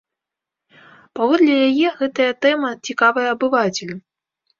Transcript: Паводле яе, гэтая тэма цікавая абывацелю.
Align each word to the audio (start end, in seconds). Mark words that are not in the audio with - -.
Паводле 1.19 1.53
яе, 1.67 1.87
гэтая 1.99 2.29
тэма 2.45 2.71
цікавая 2.89 3.27
абывацелю. 3.35 3.95